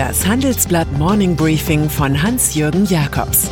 Das 0.00 0.26
Handelsblatt 0.26 0.90
Morning 0.92 1.36
Briefing 1.36 1.90
von 1.90 2.22
Hans-Jürgen 2.22 2.86
Jakobs 2.86 3.50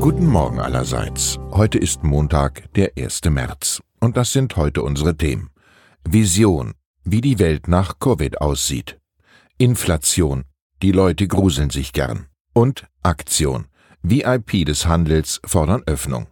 Guten 0.00 0.26
Morgen 0.28 0.60
allerseits. 0.60 1.36
Heute 1.50 1.76
ist 1.76 2.04
Montag, 2.04 2.72
der 2.72 2.92
1. 2.96 3.20
März. 3.28 3.82
Und 4.00 4.16
das 4.16 4.32
sind 4.32 4.56
heute 4.56 4.82
unsere 4.82 5.14
Themen. 5.14 5.50
Vision, 6.08 6.72
wie 7.04 7.20
die 7.20 7.38
Welt 7.38 7.68
nach 7.68 7.98
Covid 7.98 8.40
aussieht. 8.40 8.98
Inflation, 9.58 10.44
die 10.80 10.92
Leute 10.92 11.28
gruseln 11.28 11.68
sich 11.68 11.92
gern. 11.92 12.28
Und 12.54 12.86
Aktion, 13.02 13.66
VIP 14.00 14.64
des 14.64 14.86
Handels 14.86 15.38
fordern 15.44 15.82
Öffnung. 15.84 16.28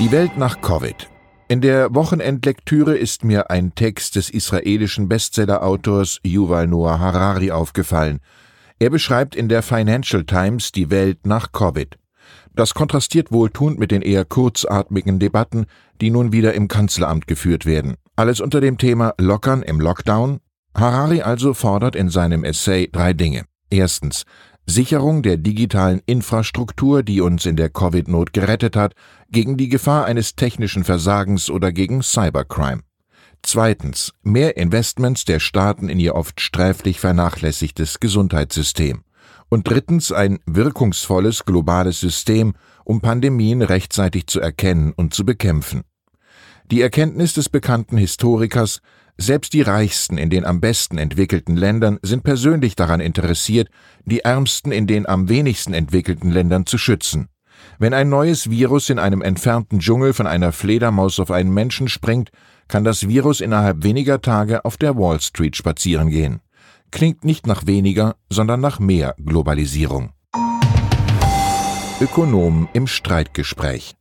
Die 0.00 0.10
Welt 0.10 0.36
nach 0.36 0.60
Covid. 0.60 1.11
In 1.48 1.60
der 1.60 1.94
Wochenendlektüre 1.94 2.96
ist 2.96 3.24
mir 3.24 3.50
ein 3.50 3.74
Text 3.74 4.16
des 4.16 4.30
israelischen 4.30 5.08
Bestseller-Autors 5.08 6.20
Yuval 6.24 6.66
Noah 6.66 6.98
Harari 6.98 7.50
aufgefallen. 7.50 8.20
Er 8.78 8.90
beschreibt 8.90 9.36
in 9.36 9.48
der 9.48 9.62
Financial 9.62 10.24
Times 10.24 10.72
die 10.72 10.90
Welt 10.90 11.26
nach 11.26 11.52
Covid. 11.52 11.98
Das 12.54 12.74
kontrastiert 12.74 13.32
wohltuend 13.32 13.78
mit 13.78 13.90
den 13.90 14.02
eher 14.02 14.24
kurzatmigen 14.24 15.18
Debatten, 15.18 15.66
die 16.00 16.10
nun 16.10 16.32
wieder 16.32 16.54
im 16.54 16.68
Kanzleramt 16.68 17.26
geführt 17.26 17.66
werden. 17.66 17.96
Alles 18.16 18.40
unter 18.40 18.60
dem 18.60 18.78
Thema 18.78 19.14
Lockern 19.18 19.62
im 19.62 19.80
Lockdown. 19.80 20.40
Harari 20.74 21.22
also 21.22 21.54
fordert 21.54 21.96
in 21.96 22.08
seinem 22.08 22.44
Essay 22.44 22.88
drei 22.90 23.12
Dinge. 23.12 23.44
Erstens, 23.70 24.24
Sicherung 24.72 25.22
der 25.22 25.36
digitalen 25.36 26.00
Infrastruktur, 26.06 27.02
die 27.02 27.20
uns 27.20 27.46
in 27.46 27.56
der 27.56 27.68
Covid-Not 27.68 28.32
gerettet 28.32 28.74
hat, 28.74 28.94
gegen 29.30 29.56
die 29.56 29.68
Gefahr 29.68 30.06
eines 30.06 30.34
technischen 30.34 30.82
Versagens 30.82 31.50
oder 31.50 31.72
gegen 31.72 32.02
Cybercrime. 32.02 32.82
Zweitens. 33.42 34.12
Mehr 34.22 34.56
Investments 34.56 35.24
der 35.24 35.40
Staaten 35.40 35.88
in 35.88 36.00
ihr 36.00 36.14
oft 36.14 36.40
sträflich 36.40 37.00
vernachlässigtes 37.00 38.00
Gesundheitssystem. 38.00 39.02
Und 39.48 39.68
drittens 39.68 40.10
ein 40.10 40.38
wirkungsvolles 40.46 41.44
globales 41.44 42.00
System, 42.00 42.54
um 42.84 43.00
Pandemien 43.00 43.60
rechtzeitig 43.60 44.26
zu 44.26 44.40
erkennen 44.40 44.92
und 44.96 45.12
zu 45.12 45.26
bekämpfen. 45.26 45.82
Die 46.70 46.80
Erkenntnis 46.80 47.34
des 47.34 47.50
bekannten 47.50 47.98
Historikers, 47.98 48.80
selbst 49.18 49.52
die 49.52 49.62
Reichsten 49.62 50.18
in 50.18 50.30
den 50.30 50.44
am 50.44 50.60
besten 50.60 50.98
entwickelten 50.98 51.56
Ländern 51.56 51.98
sind 52.02 52.24
persönlich 52.24 52.76
daran 52.76 53.00
interessiert, 53.00 53.68
die 54.04 54.20
Ärmsten 54.20 54.72
in 54.72 54.86
den 54.86 55.06
am 55.08 55.28
wenigsten 55.28 55.74
entwickelten 55.74 56.30
Ländern 56.30 56.66
zu 56.66 56.78
schützen. 56.78 57.28
Wenn 57.78 57.94
ein 57.94 58.08
neues 58.08 58.50
Virus 58.50 58.90
in 58.90 58.98
einem 58.98 59.22
entfernten 59.22 59.78
Dschungel 59.78 60.12
von 60.12 60.26
einer 60.26 60.52
Fledermaus 60.52 61.20
auf 61.20 61.30
einen 61.30 61.52
Menschen 61.52 61.88
springt, 61.88 62.30
kann 62.68 62.84
das 62.84 63.06
Virus 63.06 63.40
innerhalb 63.40 63.84
weniger 63.84 64.20
Tage 64.20 64.64
auf 64.64 64.76
der 64.76 64.96
Wall 64.96 65.20
Street 65.20 65.56
spazieren 65.56 66.10
gehen. 66.10 66.40
Klingt 66.90 67.24
nicht 67.24 67.46
nach 67.46 67.66
weniger, 67.66 68.16
sondern 68.30 68.60
nach 68.60 68.78
mehr 68.78 69.14
Globalisierung. 69.18 70.12
Ökonomen 72.00 72.68
im 72.72 72.86
Streitgespräch. 72.86 73.94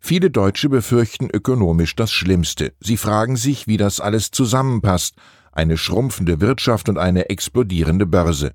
Viele 0.00 0.30
Deutsche 0.30 0.68
befürchten 0.68 1.28
ökonomisch 1.30 1.94
das 1.94 2.10
Schlimmste. 2.10 2.72
Sie 2.80 2.96
fragen 2.96 3.36
sich, 3.36 3.66
wie 3.66 3.76
das 3.76 4.00
alles 4.00 4.30
zusammenpasst. 4.30 5.14
Eine 5.52 5.76
schrumpfende 5.76 6.40
Wirtschaft 6.40 6.88
und 6.88 6.98
eine 6.98 7.28
explodierende 7.28 8.06
Börse. 8.06 8.52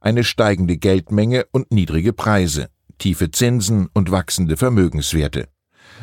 Eine 0.00 0.24
steigende 0.24 0.76
Geldmenge 0.76 1.46
und 1.52 1.70
niedrige 1.72 2.12
Preise. 2.12 2.68
Tiefe 2.98 3.30
Zinsen 3.30 3.88
und 3.94 4.10
wachsende 4.10 4.56
Vermögenswerte. 4.56 5.48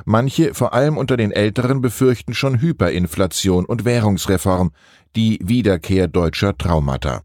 Manche, 0.05 0.53
vor 0.53 0.73
allem 0.73 0.97
unter 0.97 1.17
den 1.17 1.31
Älteren, 1.31 1.81
befürchten 1.81 2.33
schon 2.33 2.59
Hyperinflation 2.59 3.65
und 3.65 3.85
Währungsreform, 3.85 4.71
die 5.15 5.39
Wiederkehr 5.43 6.07
deutscher 6.07 6.57
Traumata. 6.57 7.21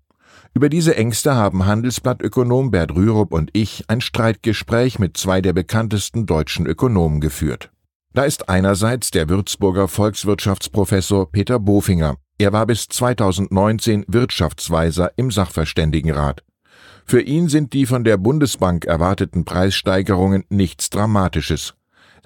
Über 0.53 0.69
diese 0.69 0.97
Ängste 0.97 1.35
haben 1.37 1.65
Handelsblattökonom 1.65 2.73
Bert 2.73 2.95
Rürup 2.95 3.33
und 3.33 3.51
ich 3.53 3.85
ein 3.89 4.01
Streitgespräch 4.01 4.99
mit 4.99 5.17
zwei 5.17 5.41
der 5.41 5.53
bekanntesten 5.53 6.27
deutschen 6.27 6.67
Ökonomen 6.67 7.21
geführt. 7.21 7.71
Da 8.13 8.25
ist 8.25 8.49
einerseits 8.49 9.13
der 9.13 9.29
Würzburger 9.29 9.87
Volkswirtschaftsprofessor 9.87 11.31
Peter 11.31 11.61
Bofinger. 11.61 12.17
Er 12.39 12.53
war 12.53 12.67
bis 12.67 12.89
2019 12.89 14.05
Wirtschaftsweiser 14.09 15.13
im 15.17 15.31
Sachverständigenrat. 15.31 16.43
Für 17.07 17.21
ihn 17.21 17.49
sind 17.49 17.73
die 17.73 17.87
von 17.87 18.03
der 18.03 18.17
Bundesbank 18.17 18.85
erwarteten 18.85 19.45
Preissteigerungen 19.45 20.45
nichts 20.49 20.91
Dramatisches. 20.91 21.75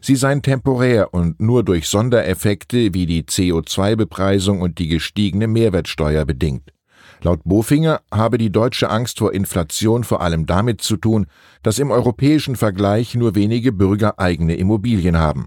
Sie 0.00 0.16
seien 0.16 0.42
temporär 0.42 1.12
und 1.12 1.40
nur 1.40 1.62
durch 1.62 1.88
Sondereffekte 1.88 2.94
wie 2.94 3.06
die 3.06 3.22
CO2-Bepreisung 3.22 4.62
und 4.62 4.78
die 4.78 4.88
gestiegene 4.88 5.46
Mehrwertsteuer 5.46 6.24
bedingt. 6.24 6.73
Laut 7.22 7.40
Bofinger 7.44 8.00
habe 8.12 8.38
die 8.38 8.50
deutsche 8.50 8.90
Angst 8.90 9.18
vor 9.18 9.32
Inflation 9.32 10.04
vor 10.04 10.20
allem 10.20 10.46
damit 10.46 10.80
zu 10.80 10.96
tun, 10.96 11.26
dass 11.62 11.78
im 11.78 11.90
europäischen 11.90 12.56
Vergleich 12.56 13.14
nur 13.14 13.34
wenige 13.34 13.72
Bürger 13.72 14.18
eigene 14.18 14.56
Immobilien 14.56 15.18
haben. 15.18 15.46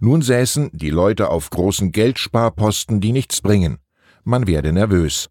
Nun 0.00 0.22
säßen 0.22 0.70
die 0.72 0.90
Leute 0.90 1.30
auf 1.30 1.50
großen 1.50 1.92
Geldsparposten, 1.92 3.00
die 3.00 3.12
nichts 3.12 3.40
bringen. 3.40 3.78
Man 4.24 4.46
werde 4.46 4.72
nervös. 4.72 5.28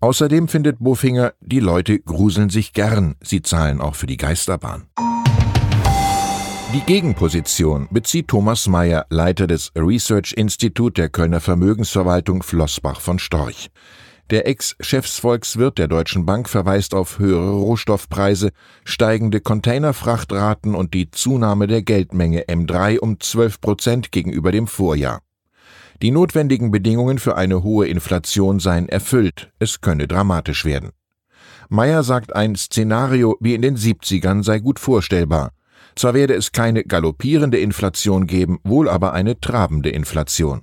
Außerdem 0.00 0.48
findet 0.48 0.78
Bofinger, 0.78 1.34
die 1.40 1.60
Leute 1.60 1.98
gruseln 1.98 2.48
sich 2.48 2.72
gern, 2.72 3.16
sie 3.22 3.42
zahlen 3.42 3.80
auch 3.80 3.94
für 3.94 4.06
die 4.06 4.16
Geisterbahn. 4.16 4.86
Die 6.72 6.80
Gegenposition 6.80 7.88
bezieht 7.90 8.28
Thomas 8.28 8.68
Mayer, 8.68 9.04
Leiter 9.10 9.46
des 9.46 9.72
Research 9.76 10.32
Institute 10.34 10.92
der 10.92 11.08
Kölner 11.08 11.40
Vermögensverwaltung 11.40 12.42
Flossbach 12.44 13.00
von 13.00 13.18
Storch. 13.18 13.70
Der 14.30 14.46
Ex-Chefsvolkswirt 14.46 15.76
der 15.78 15.88
Deutschen 15.88 16.24
Bank 16.24 16.48
verweist 16.48 16.94
auf 16.94 17.18
höhere 17.18 17.50
Rohstoffpreise, 17.50 18.52
steigende 18.84 19.40
Containerfrachtraten 19.40 20.76
und 20.76 20.94
die 20.94 21.10
Zunahme 21.10 21.66
der 21.66 21.82
Geldmenge 21.82 22.44
M3 22.44 23.00
um 23.00 23.18
12 23.18 23.60
Prozent 23.60 24.12
gegenüber 24.12 24.52
dem 24.52 24.68
Vorjahr. 24.68 25.20
Die 26.00 26.12
notwendigen 26.12 26.70
Bedingungen 26.70 27.18
für 27.18 27.36
eine 27.36 27.64
hohe 27.64 27.88
Inflation 27.88 28.60
seien 28.60 28.88
erfüllt, 28.88 29.50
es 29.58 29.80
könne 29.80 30.06
dramatisch 30.06 30.64
werden. 30.64 30.90
Meyer 31.68 32.04
sagt, 32.04 32.32
ein 32.32 32.54
Szenario 32.54 33.36
wie 33.40 33.54
in 33.54 33.62
den 33.62 33.76
70ern 33.76 34.44
sei 34.44 34.60
gut 34.60 34.78
vorstellbar. 34.78 35.50
Zwar 35.96 36.14
werde 36.14 36.34
es 36.34 36.52
keine 36.52 36.84
galoppierende 36.84 37.58
Inflation 37.58 38.28
geben, 38.28 38.60
wohl 38.62 38.88
aber 38.88 39.12
eine 39.12 39.40
trabende 39.40 39.90
Inflation. 39.90 40.62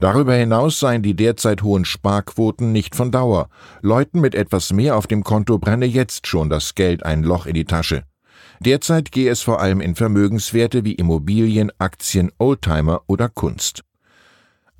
Darüber 0.00 0.34
hinaus 0.34 0.78
seien 0.78 1.02
die 1.02 1.14
derzeit 1.14 1.62
hohen 1.62 1.84
Sparquoten 1.84 2.72
nicht 2.72 2.94
von 2.94 3.10
Dauer. 3.10 3.48
Leuten 3.82 4.20
mit 4.20 4.34
etwas 4.34 4.72
mehr 4.72 4.96
auf 4.96 5.06
dem 5.06 5.24
Konto 5.24 5.58
brenne 5.58 5.86
jetzt 5.86 6.26
schon 6.26 6.48
das 6.50 6.74
Geld 6.74 7.04
ein 7.04 7.22
Loch 7.22 7.46
in 7.46 7.54
die 7.54 7.64
Tasche. 7.64 8.04
Derzeit 8.60 9.12
gehe 9.12 9.30
es 9.30 9.42
vor 9.42 9.60
allem 9.60 9.80
in 9.80 9.94
Vermögenswerte 9.94 10.84
wie 10.84 10.94
Immobilien, 10.94 11.70
Aktien, 11.78 12.30
Oldtimer 12.38 13.02
oder 13.06 13.28
Kunst. 13.28 13.84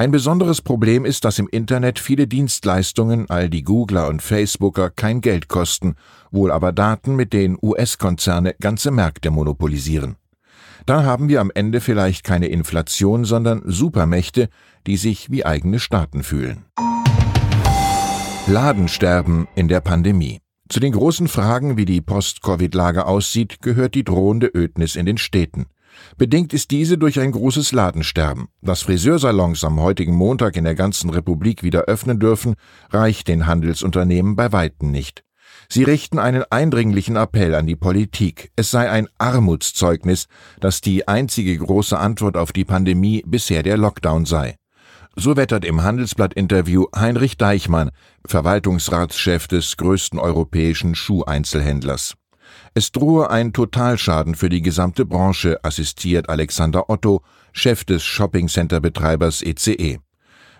Ein 0.00 0.12
besonderes 0.12 0.62
Problem 0.62 1.04
ist, 1.04 1.24
dass 1.24 1.40
im 1.40 1.48
Internet 1.48 1.98
viele 1.98 2.28
Dienstleistungen, 2.28 3.28
all 3.28 3.50
die 3.50 3.64
Googler 3.64 4.06
und 4.06 4.22
Facebooker, 4.22 4.90
kein 4.90 5.20
Geld 5.20 5.48
kosten, 5.48 5.96
wohl 6.30 6.52
aber 6.52 6.70
Daten, 6.70 7.16
mit 7.16 7.32
denen 7.32 7.58
US-Konzerne 7.60 8.54
ganze 8.60 8.92
Märkte 8.92 9.32
monopolisieren. 9.32 10.14
Da 10.86 11.04
haben 11.04 11.28
wir 11.28 11.40
am 11.40 11.50
Ende 11.54 11.80
vielleicht 11.80 12.24
keine 12.24 12.46
Inflation, 12.46 13.24
sondern 13.24 13.62
Supermächte, 13.64 14.48
die 14.86 14.96
sich 14.96 15.30
wie 15.30 15.44
eigene 15.44 15.78
Staaten 15.78 16.22
fühlen. 16.22 16.64
Ladensterben 18.46 19.46
in 19.54 19.68
der 19.68 19.80
Pandemie. 19.80 20.40
Zu 20.68 20.80
den 20.80 20.92
großen 20.92 21.28
Fragen, 21.28 21.76
wie 21.76 21.84
die 21.84 22.00
Post-Covid-Lage 22.00 23.06
aussieht, 23.06 23.60
gehört 23.62 23.94
die 23.94 24.04
drohende 24.04 24.50
Ödnis 24.54 24.96
in 24.96 25.06
den 25.06 25.18
Städten. 25.18 25.66
Bedingt 26.16 26.52
ist 26.52 26.70
diese 26.70 26.98
durch 26.98 27.20
ein 27.20 27.32
großes 27.32 27.72
Ladensterben. 27.72 28.48
Dass 28.62 28.82
Friseursalons 28.82 29.64
am 29.64 29.80
heutigen 29.80 30.14
Montag 30.14 30.56
in 30.56 30.64
der 30.64 30.74
ganzen 30.74 31.10
Republik 31.10 31.62
wieder 31.62 31.82
öffnen 31.82 32.18
dürfen, 32.18 32.54
reicht 32.90 33.28
den 33.28 33.46
Handelsunternehmen 33.46 34.36
bei 34.36 34.52
weitem 34.52 34.90
nicht. 34.90 35.24
Sie 35.70 35.82
richten 35.84 36.18
einen 36.18 36.44
eindringlichen 36.48 37.16
Appell 37.16 37.54
an 37.54 37.66
die 37.66 37.76
Politik. 37.76 38.50
Es 38.56 38.70
sei 38.70 38.90
ein 38.90 39.06
Armutszeugnis, 39.18 40.26
dass 40.60 40.80
die 40.80 41.06
einzige 41.06 41.56
große 41.58 41.98
Antwort 41.98 42.38
auf 42.38 42.52
die 42.52 42.64
Pandemie 42.64 43.22
bisher 43.26 43.62
der 43.62 43.76
Lockdown 43.76 44.24
sei. 44.24 44.56
So 45.14 45.36
wettert 45.36 45.66
im 45.66 45.82
Handelsblatt-Interview 45.82 46.86
Heinrich 46.96 47.36
Deichmann, 47.36 47.90
Verwaltungsratschef 48.26 49.46
des 49.46 49.76
größten 49.76 50.18
europäischen 50.18 50.94
Schuheinzelhändlers. 50.94 52.14
Es 52.72 52.90
drohe 52.90 53.28
ein 53.28 53.52
Totalschaden 53.52 54.36
für 54.36 54.48
die 54.48 54.62
gesamte 54.62 55.04
Branche, 55.04 55.62
assistiert 55.64 56.30
Alexander 56.30 56.88
Otto, 56.88 57.22
Chef 57.52 57.84
des 57.84 58.04
Shoppingcenter-Betreibers 58.04 59.42
ECE. 59.42 59.98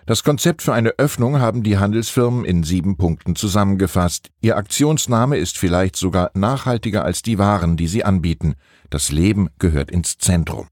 Das 0.05 0.23
Konzept 0.23 0.61
für 0.61 0.73
eine 0.73 0.91
Öffnung 0.97 1.39
haben 1.39 1.61
die 1.61 1.77
Handelsfirmen 1.77 2.45
in 2.45 2.63
sieben 2.63 2.97
Punkten 2.97 3.35
zusammengefasst. 3.35 4.29
Ihr 4.41 4.57
Aktionsname 4.57 5.37
ist 5.37 5.57
vielleicht 5.57 5.95
sogar 5.95 6.31
nachhaltiger 6.33 7.05
als 7.05 7.21
die 7.21 7.37
Waren, 7.37 7.77
die 7.77 7.87
sie 7.87 8.03
anbieten. 8.03 8.55
Das 8.89 9.11
Leben 9.11 9.49
gehört 9.59 9.91
ins 9.91 10.17
Zentrum. 10.17 10.67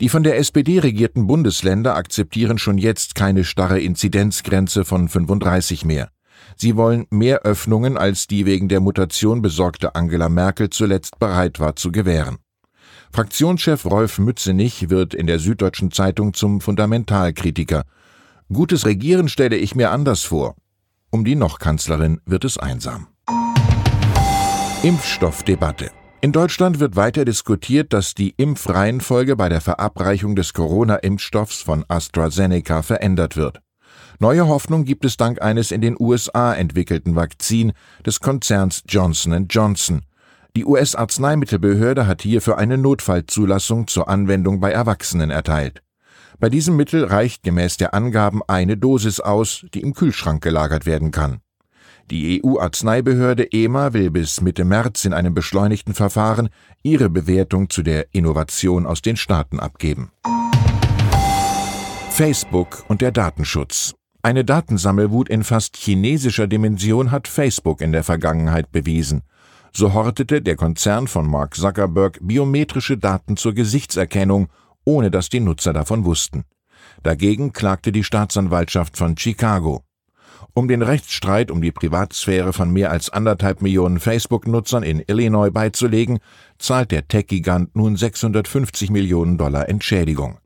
Die 0.00 0.08
von 0.08 0.22
der 0.22 0.38
SPD 0.38 0.80
regierten 0.80 1.26
Bundesländer 1.26 1.94
akzeptieren 1.94 2.58
schon 2.58 2.78
jetzt 2.78 3.14
keine 3.14 3.44
starre 3.44 3.80
Inzidenzgrenze 3.80 4.84
von 4.84 5.08
35 5.08 5.84
mehr. 5.84 6.08
Sie 6.56 6.76
wollen 6.76 7.06
mehr 7.10 7.42
Öffnungen, 7.42 7.96
als 7.96 8.26
die 8.26 8.46
wegen 8.46 8.68
der 8.68 8.80
Mutation 8.80 9.42
besorgte 9.42 9.94
Angela 9.94 10.28
Merkel 10.28 10.70
zuletzt 10.70 11.18
bereit 11.18 11.60
war 11.60 11.76
zu 11.76 11.92
gewähren. 11.92 12.38
Fraktionschef 13.12 13.84
Rolf 13.84 14.18
Mützenich 14.18 14.90
wird 14.90 15.14
in 15.14 15.28
der 15.28 15.38
Süddeutschen 15.38 15.92
Zeitung 15.92 16.34
zum 16.34 16.60
Fundamentalkritiker. 16.60 17.84
Gutes 18.52 18.84
Regieren 18.84 19.28
stelle 19.28 19.56
ich 19.56 19.74
mir 19.74 19.90
anders 19.90 20.22
vor. 20.22 20.54
Um 21.10 21.24
die 21.24 21.34
Noch-Kanzlerin 21.34 22.20
wird 22.26 22.44
es 22.44 22.58
einsam. 22.58 23.06
Impfstoffdebatte. 24.82 25.90
In 26.20 26.32
Deutschland 26.32 26.78
wird 26.78 26.94
weiter 26.94 27.24
diskutiert, 27.24 27.94
dass 27.94 28.14
die 28.14 28.34
Impfreihenfolge 28.36 29.34
bei 29.36 29.48
der 29.48 29.62
Verabreichung 29.62 30.36
des 30.36 30.52
Corona-Impfstoffs 30.52 31.62
von 31.62 31.86
AstraZeneca 31.88 32.82
verändert 32.82 33.36
wird. 33.36 33.60
Neue 34.18 34.46
Hoffnung 34.46 34.84
gibt 34.84 35.06
es 35.06 35.16
dank 35.16 35.40
eines 35.40 35.70
in 35.70 35.80
den 35.80 35.96
USA 35.98 36.54
entwickelten 36.54 37.16
Vakzin 37.16 37.72
des 38.04 38.20
Konzerns 38.20 38.82
Johnson 38.86 39.46
Johnson. 39.48 40.02
Die 40.54 40.66
US-Arzneimittelbehörde 40.66 42.06
hat 42.06 42.20
hierfür 42.20 42.58
eine 42.58 42.76
Notfallzulassung 42.76 43.86
zur 43.86 44.08
Anwendung 44.10 44.60
bei 44.60 44.70
Erwachsenen 44.70 45.30
erteilt. 45.30 45.82
Bei 46.38 46.48
diesem 46.48 46.76
Mittel 46.76 47.04
reicht 47.04 47.42
gemäß 47.42 47.76
der 47.76 47.94
Angaben 47.94 48.40
eine 48.46 48.76
Dosis 48.76 49.20
aus, 49.20 49.64
die 49.72 49.80
im 49.80 49.94
Kühlschrank 49.94 50.42
gelagert 50.42 50.86
werden 50.86 51.10
kann. 51.10 51.40
Die 52.10 52.42
EU-Arzneibehörde 52.44 53.50
EMA 53.50 53.94
will 53.94 54.10
bis 54.10 54.40
Mitte 54.42 54.64
März 54.64 55.04
in 55.06 55.14
einem 55.14 55.32
beschleunigten 55.32 55.94
Verfahren 55.94 56.50
ihre 56.82 57.08
Bewertung 57.08 57.70
zu 57.70 57.82
der 57.82 58.12
Innovation 58.12 58.84
aus 58.84 59.00
den 59.00 59.16
Staaten 59.16 59.58
abgeben. 59.58 60.10
Facebook 62.10 62.84
und 62.88 63.00
der 63.00 63.10
Datenschutz. 63.10 63.94
Eine 64.22 64.44
Datensammelwut 64.44 65.28
in 65.28 65.44
fast 65.44 65.76
chinesischer 65.76 66.46
Dimension 66.46 67.10
hat 67.10 67.26
Facebook 67.26 67.80
in 67.80 67.92
der 67.92 68.04
Vergangenheit 68.04 68.70
bewiesen. 68.70 69.22
So 69.72 69.92
hortete 69.94 70.40
der 70.40 70.56
Konzern 70.56 71.08
von 71.08 71.28
Mark 71.28 71.56
Zuckerberg 71.56 72.18
biometrische 72.20 72.96
Daten 72.96 73.36
zur 73.36 73.54
Gesichtserkennung, 73.54 74.48
ohne 74.84 75.10
dass 75.10 75.28
die 75.28 75.40
Nutzer 75.40 75.72
davon 75.72 76.04
wussten. 76.04 76.44
Dagegen 77.02 77.52
klagte 77.52 77.92
die 77.92 78.04
Staatsanwaltschaft 78.04 78.96
von 78.96 79.16
Chicago. 79.16 79.84
Um 80.52 80.68
den 80.68 80.82
Rechtsstreit 80.82 81.50
um 81.50 81.60
die 81.60 81.72
Privatsphäre 81.72 82.52
von 82.52 82.72
mehr 82.72 82.90
als 82.90 83.10
anderthalb 83.10 83.60
Millionen 83.60 83.98
Facebook-Nutzern 83.98 84.84
in 84.84 85.02
Illinois 85.04 85.50
beizulegen, 85.50 86.20
zahlt 86.58 86.92
der 86.92 87.08
Tech-Gigant 87.08 87.74
nun 87.74 87.96
650 87.96 88.90
Millionen 88.90 89.36
Dollar 89.36 89.68
Entschädigung. 89.68 90.38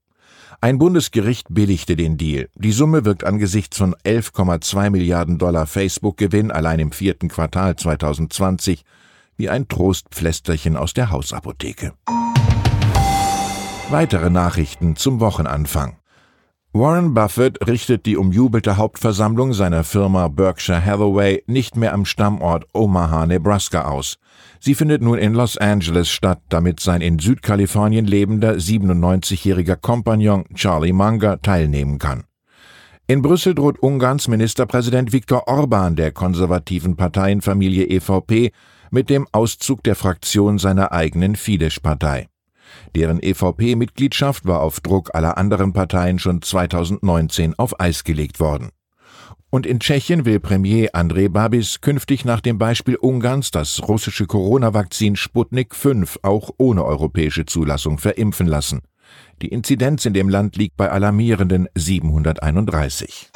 Ein 0.61 0.79
Bundesgericht 0.79 1.47
billigte 1.51 1.95
den 1.95 2.17
Deal. 2.17 2.49
Die 2.57 2.73
Summe 2.73 3.05
wirkt 3.05 3.23
angesichts 3.23 3.77
von 3.77 3.95
11,2 4.05 4.91
Milliarden 4.91 5.39
Dollar 5.39 5.67
Facebook-Gewinn 5.67 6.51
allein 6.51 6.81
im 6.81 6.91
vierten 6.91 7.29
Quartal 7.29 7.77
2020 7.77 8.85
wie 9.37 9.49
ein 9.49 9.69
Trostpflästerchen 9.69 10.77
aus 10.77 10.95
der 10.95 11.11
Hausapotheke. 11.11 11.93
Weitere 13.91 14.29
Nachrichten 14.29 14.97
zum 14.97 15.19
Wochenanfang. 15.19 15.97
Warren 16.75 17.15
Buffett 17.15 17.67
richtet 17.67 18.05
die 18.05 18.19
umjubelte 18.19 18.77
Hauptversammlung 18.77 19.55
seiner 19.55 19.83
Firma 19.83 20.29
Berkshire 20.29 20.85
Hathaway 20.85 21.43
nicht 21.47 21.75
mehr 21.75 21.95
am 21.95 22.05
Stammort 22.05 22.67
Omaha, 22.75 23.25
Nebraska 23.25 23.87
aus. 23.87 24.19
Sie 24.61 24.75
findet 24.75 25.01
nun 25.01 25.19
in 25.19 25.33
Los 25.33 25.57
Angeles 25.57 26.11
statt, 26.11 26.43
damit 26.51 26.81
sein 26.81 27.01
in 27.01 27.19
Südkalifornien 27.19 28.05
lebender 28.05 28.53
97-jähriger 28.57 29.77
Kompagnon 29.77 30.45
Charlie 30.55 30.93
Munger 30.93 31.41
teilnehmen 31.41 31.99
kann. 31.99 32.25
In 33.07 33.23
Brüssel 33.23 33.55
droht 33.55 33.79
Ungarns 33.79 34.29
Ministerpräsident 34.29 35.15
Viktor 35.15 35.49
Orban 35.49 35.97
der 35.97 36.13
konservativen 36.13 36.97
Parteienfamilie 36.97 37.87
EVP 37.87 38.53
mit 38.91 39.09
dem 39.09 39.27
Auszug 39.33 39.83
der 39.83 39.97
Fraktion 39.97 40.59
seiner 40.59 40.93
eigenen 40.93 41.37
Fidesz-Partei. 41.37 42.29
Deren 42.95 43.21
EVP-Mitgliedschaft 43.23 44.47
war 44.47 44.61
auf 44.61 44.81
Druck 44.81 45.15
aller 45.15 45.39
anderen 45.39 45.73
Parteien 45.73 46.19
schon 46.19 46.43
2019 46.43 47.55
auf 47.59 47.79
Eis 47.81 48.05
gelegt 48.05 48.41
worden. 48.41 48.71
Und 49.51 49.65
in 49.65 49.81
Tschechien 49.81 50.27
will 50.27 50.41
Premier 50.41 50.91
Andrej 50.93 51.31
Babis 51.31 51.81
künftig 51.81 52.25
nach 52.27 52.41
dem 52.41 52.59
Beispiel 52.59 52.97
Ungarns 52.97 53.51
das 53.51 53.89
russische 53.89 54.27
Corona-Vakzin 54.27 55.17
Sputnik 55.17 55.75
5 55.75 56.19
auch 56.23 56.51
ohne 56.59 56.85
europäische 56.85 57.47
Zulassung 57.47 57.99
verimpfen 57.99 58.47
lassen. 58.47 58.81
Die 59.41 59.49
Inzidenz 59.49 60.05
in 60.05 60.13
dem 60.13 60.29
Land 60.29 60.57
liegt 60.57 60.77
bei 60.77 60.91
alarmierenden 60.91 61.69
731. 61.75 63.31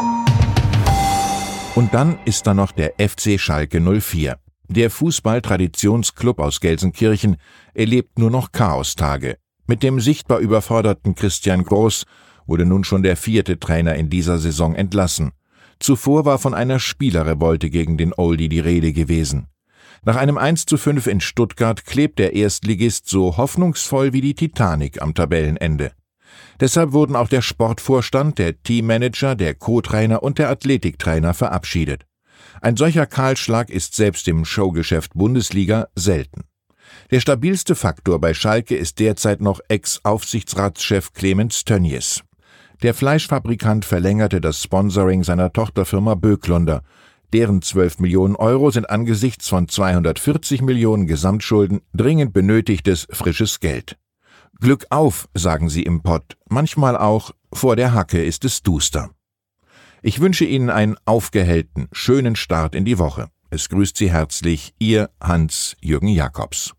Und 1.75 1.94
dann 1.94 2.19
ist 2.26 2.46
da 2.46 2.52
noch 2.52 2.73
der 2.73 2.94
FC 2.99 3.40
Schalke 3.40 3.81
04. 3.81 4.37
Der 4.72 4.88
Fußball-Traditionsclub 4.88 6.38
aus 6.38 6.60
Gelsenkirchen 6.60 7.36
erlebt 7.74 8.19
nur 8.19 8.30
noch 8.30 8.52
Chaostage. 8.52 9.36
Mit 9.66 9.82
dem 9.82 10.00
sichtbar 10.00 10.38
überforderten 10.38 11.14
Christian 11.14 11.62
Groß 11.62 12.06
wurde 12.46 12.64
nun 12.64 12.82
schon 12.82 13.02
der 13.02 13.19
vierte 13.19 13.60
Trainer 13.60 13.96
in 13.96 14.08
dieser 14.08 14.38
Saison 14.38 14.74
entlassen. 14.74 15.32
Zuvor 15.78 16.24
war 16.24 16.38
von 16.38 16.54
einer 16.54 16.78
Spielerrevolte 16.78 17.69
gegen 17.69 17.98
den 17.98 18.14
Oldie 18.16 18.48
die 18.48 18.60
Rede 18.60 18.94
gewesen. 18.94 19.48
Nach 20.04 20.16
einem 20.16 20.38
1 20.38 20.64
zu 20.64 20.78
5 20.78 21.06
in 21.06 21.20
Stuttgart 21.20 21.84
klebt 21.84 22.18
der 22.18 22.32
Erstligist 22.32 23.10
so 23.10 23.36
hoffnungsvoll 23.36 24.14
wie 24.14 24.22
die 24.22 24.34
Titanic 24.34 25.02
am 25.02 25.12
Tabellenende. 25.12 25.92
Deshalb 26.60 26.92
wurden 26.92 27.14
auch 27.14 27.28
der 27.28 27.42
Sportvorstand, 27.42 28.38
der 28.38 28.62
Teammanager, 28.62 29.34
der 29.34 29.54
Co-Trainer 29.54 30.22
und 30.22 30.38
der 30.38 30.48
Athletiktrainer 30.48 31.34
verabschiedet. 31.34 32.06
Ein 32.60 32.76
solcher 32.76 33.06
Kahlschlag 33.06 33.70
ist 33.70 33.94
selbst 33.94 34.28
im 34.28 34.44
Showgeschäft 34.44 35.14
Bundesliga 35.14 35.88
selten. 35.96 36.44
Der 37.10 37.20
stabilste 37.20 37.74
Faktor 37.74 38.20
bei 38.20 38.34
Schalke 38.34 38.76
ist 38.76 38.98
derzeit 38.98 39.40
noch 39.40 39.60
Ex-Aufsichtsratschef 39.68 41.12
Clemens 41.12 41.64
Tönnies. 41.64 42.22
Der 42.82 42.94
Fleischfabrikant 42.94 43.84
verlängerte 43.84 44.40
das 44.40 44.62
Sponsoring 44.62 45.22
seiner 45.22 45.52
Tochterfirma 45.52 46.14
Böklunder. 46.14 46.82
Deren 47.32 47.62
12 47.62 48.00
Millionen 48.00 48.36
Euro 48.36 48.70
sind 48.70 48.90
angesichts 48.90 49.48
von 49.48 49.68
240 49.68 50.62
Millionen 50.62 51.06
Gesamtschulden 51.06 51.80
dringend 51.94 52.32
benötigtes 52.32 53.06
frisches 53.10 53.60
Geld. 53.60 53.96
Glück 54.60 54.86
auf, 54.90 55.28
sagen 55.34 55.68
sie 55.68 55.82
im 55.82 56.02
Pott, 56.02 56.37
manchmal 56.49 56.96
auch 56.96 57.30
vor 57.52 57.76
der 57.76 57.94
Hacke 57.94 58.22
ist 58.22 58.44
es 58.44 58.62
duster. 58.62 59.11
Ich 60.04 60.18
wünsche 60.18 60.44
Ihnen 60.44 60.68
einen 60.68 60.97
aufgehellten, 61.04 61.87
schönen 61.92 62.35
Start 62.35 62.75
in 62.75 62.85
die 62.85 62.99
Woche. 62.99 63.28
Es 63.50 63.68
grüßt 63.68 63.97
Sie 63.97 64.11
herzlich 64.11 64.75
Ihr 64.80 65.11
Hans-Jürgen 65.23 66.09
Jakobs. 66.09 66.73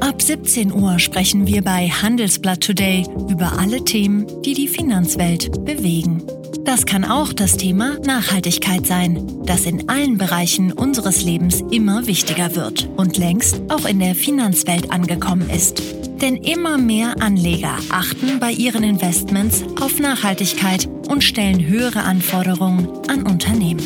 Ab 0.00 0.20
17 0.20 0.70
Uhr 0.70 0.98
sprechen 0.98 1.46
wir 1.46 1.62
bei 1.62 1.88
Handelsblatt 1.88 2.60
Today 2.60 3.06
über 3.30 3.58
alle 3.58 3.82
Themen, 3.82 4.26
die 4.42 4.52
die 4.52 4.68
Finanzwelt 4.68 5.64
bewegen. 5.64 6.24
Das 6.66 6.84
kann 6.84 7.06
auch 7.06 7.32
das 7.32 7.56
Thema 7.56 7.98
Nachhaltigkeit 8.00 8.86
sein, 8.86 9.26
das 9.46 9.64
in 9.64 9.88
allen 9.88 10.18
Bereichen 10.18 10.72
unseres 10.72 11.22
Lebens 11.22 11.62
immer 11.70 12.06
wichtiger 12.06 12.54
wird 12.54 12.86
und 12.98 13.16
längst 13.16 13.62
auch 13.70 13.86
in 13.86 13.98
der 13.98 14.14
Finanzwelt 14.14 14.90
angekommen 14.90 15.48
ist. 15.48 16.03
Denn 16.24 16.36
immer 16.36 16.78
mehr 16.78 17.16
Anleger 17.20 17.76
achten 17.90 18.40
bei 18.40 18.50
ihren 18.50 18.82
Investments 18.82 19.62
auf 19.78 19.98
Nachhaltigkeit 19.98 20.88
und 21.06 21.22
stellen 21.22 21.66
höhere 21.66 22.00
Anforderungen 22.00 22.88
an 23.10 23.24
Unternehmen. 23.24 23.82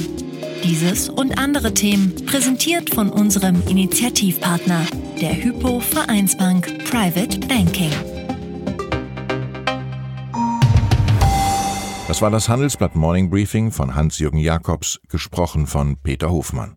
Dieses 0.63 1.09
und 1.09 1.37
andere 1.37 1.75
Themen 1.75 2.15
präsentiert 2.27 2.95
von 2.95 3.11
unserem 3.11 3.61
Initiativpartner, 3.67 4.87
der 5.21 5.35
Hypo 5.35 5.81
Vereinsbank 5.81 6.85
Private 6.89 7.41
Banking. 7.41 7.91
Das 12.07 12.23
war 12.23 12.31
das 12.31 12.49
Handelsblatt 12.49 12.95
Morning 12.95 13.31
Briefing 13.31 13.73
von 13.73 13.97
Hans-Jürgen 13.97 14.39
Jakobs, 14.39 15.01
gesprochen 15.09 15.67
von 15.67 15.97
Peter 15.97 16.31
Hofmann. 16.31 16.77